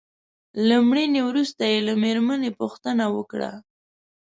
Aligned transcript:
له 0.67 0.77
مړینې 0.87 1.21
وروسته 1.29 1.61
يې 1.71 1.79
له 1.87 1.93
مېرمنې 2.03 2.51
پوښتنه 2.59 3.05
وکړه. 3.15 3.51